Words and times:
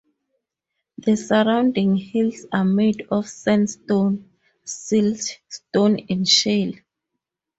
The 0.97 1.15
surrounding 1.15 1.95
hills 1.95 2.47
are 2.51 2.65
made 2.65 3.05
of 3.11 3.29
sandstone, 3.29 4.31
siltstone 4.65 6.07
and 6.09 6.27
shale. 6.27 6.73